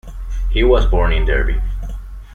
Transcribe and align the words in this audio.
He 0.49 0.63
was 0.63 0.87
born 0.87 1.13
in 1.13 1.25
Derby. 1.25 1.61